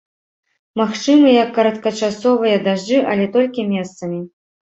Магчымыя 0.79 1.41
кароткачасовыя 1.57 2.57
дажджы, 2.67 2.99
але 3.13 3.25
толькі 3.35 3.69
месцамі. 3.77 4.19